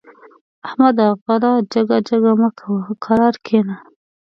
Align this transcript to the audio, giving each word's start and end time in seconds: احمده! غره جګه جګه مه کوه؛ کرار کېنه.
احمده! 0.65 1.07
غره 1.25 1.51
جګه 1.71 1.97
جګه 2.07 2.31
مه 2.39 2.49
کوه؛ 2.59 2.83
کرار 3.03 3.35
کېنه. 3.45 3.75